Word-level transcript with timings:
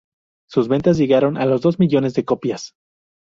Sus 0.49 0.67
ventas 0.67 0.97
llegaron 0.97 1.37
a 1.37 1.45
los 1.45 1.61
dos 1.61 1.77
millones 1.77 2.15
de 2.15 2.25
copias. 2.25 2.73